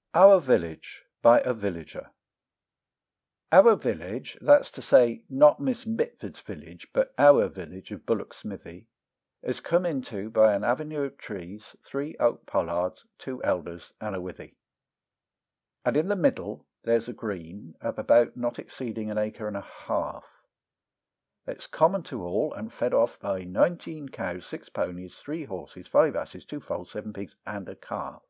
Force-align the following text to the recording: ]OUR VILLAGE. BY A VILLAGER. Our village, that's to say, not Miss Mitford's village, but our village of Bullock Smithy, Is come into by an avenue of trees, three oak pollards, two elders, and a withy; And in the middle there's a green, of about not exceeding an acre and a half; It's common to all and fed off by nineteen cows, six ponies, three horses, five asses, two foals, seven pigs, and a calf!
]OUR 0.22 0.40
VILLAGE. 0.40 1.04
BY 1.22 1.38
A 1.42 1.54
VILLAGER. 1.54 2.10
Our 3.52 3.76
village, 3.76 4.36
that's 4.40 4.72
to 4.72 4.82
say, 4.82 5.22
not 5.30 5.60
Miss 5.60 5.86
Mitford's 5.86 6.40
village, 6.40 6.88
but 6.92 7.14
our 7.16 7.46
village 7.46 7.92
of 7.92 8.04
Bullock 8.04 8.34
Smithy, 8.34 8.88
Is 9.40 9.60
come 9.60 9.86
into 9.86 10.30
by 10.30 10.52
an 10.54 10.64
avenue 10.64 11.04
of 11.04 11.16
trees, 11.16 11.76
three 11.84 12.16
oak 12.18 12.44
pollards, 12.44 13.06
two 13.18 13.40
elders, 13.44 13.92
and 14.00 14.16
a 14.16 14.20
withy; 14.20 14.56
And 15.84 15.96
in 15.96 16.08
the 16.08 16.16
middle 16.16 16.66
there's 16.82 17.06
a 17.08 17.12
green, 17.12 17.76
of 17.80 18.00
about 18.00 18.36
not 18.36 18.58
exceeding 18.58 19.12
an 19.12 19.18
acre 19.18 19.46
and 19.46 19.56
a 19.56 19.60
half; 19.60 20.24
It's 21.46 21.68
common 21.68 22.02
to 22.10 22.24
all 22.24 22.52
and 22.52 22.72
fed 22.72 22.92
off 22.92 23.20
by 23.20 23.44
nineteen 23.44 24.08
cows, 24.08 24.44
six 24.44 24.68
ponies, 24.68 25.14
three 25.18 25.44
horses, 25.44 25.86
five 25.86 26.16
asses, 26.16 26.44
two 26.44 26.58
foals, 26.58 26.90
seven 26.90 27.12
pigs, 27.12 27.36
and 27.46 27.68
a 27.68 27.76
calf! 27.76 28.24